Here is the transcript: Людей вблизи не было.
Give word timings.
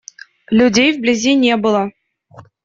Людей 0.49 0.93
вблизи 0.97 1.35
не 1.35 1.55
было. 1.57 1.91